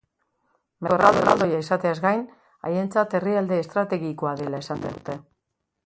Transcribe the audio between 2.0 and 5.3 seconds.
gain, haientzat herrialde estrategikoa dela esan digute.